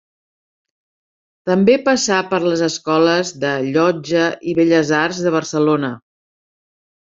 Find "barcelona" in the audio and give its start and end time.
5.41-5.95